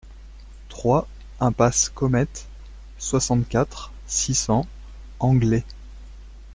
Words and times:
trois 0.67 1.07
impasse 1.39 1.89
Comet, 1.89 2.25
soixante-quatre, 2.97 3.91
six 4.07 4.33
cents, 4.33 4.65
Anglet 5.19 5.63